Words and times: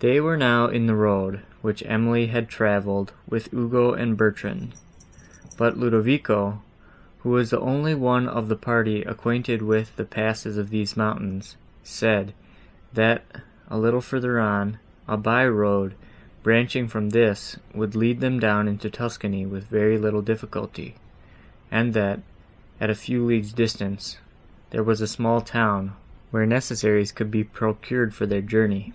They 0.00 0.20
were 0.20 0.36
now 0.36 0.66
in 0.66 0.86
the 0.86 0.94
road, 0.96 1.40
which 1.62 1.82
Emily 1.86 2.26
had 2.26 2.48
travelled 2.50 3.12
with 3.26 3.54
Ugo 3.54 3.92
and 3.94 4.18
Bertrand; 4.18 4.74
but 5.56 5.78
Ludovico, 5.78 6.60
who 7.20 7.30
was 7.30 7.48
the 7.48 7.60
only 7.60 7.94
one 7.94 8.28
of 8.28 8.48
the 8.48 8.56
party, 8.56 9.02
acquainted 9.04 9.62
with 9.62 9.94
the 9.96 10.04
passes 10.04 10.58
of 10.58 10.68
these 10.68 10.96
mountains, 10.96 11.56
said, 11.84 12.34
that, 12.92 13.24
a 13.70 13.78
little 13.78 14.02
further 14.02 14.38
on, 14.38 14.78
a 15.08 15.16
by 15.16 15.46
road, 15.48 15.94
branching 16.42 16.86
from 16.86 17.10
this, 17.10 17.56
would 17.72 17.94
lead 17.94 18.20
them 18.20 18.38
down 18.38 18.68
into 18.68 18.90
Tuscany 18.90 19.46
with 19.46 19.68
very 19.70 19.96
little 19.96 20.22
difficulty; 20.22 20.96
and 21.70 21.94
that, 21.94 22.20
at 22.78 22.90
a 22.90 22.94
few 22.94 23.24
leagues 23.24 23.54
distance, 23.54 24.18
was 24.74 25.00
a 25.00 25.06
small 25.06 25.40
town, 25.40 25.92
where 26.30 26.44
necessaries 26.44 27.12
could 27.12 27.30
be 27.30 27.44
procured 27.44 28.12
for 28.12 28.26
their 28.26 28.42
journey. 28.42 28.92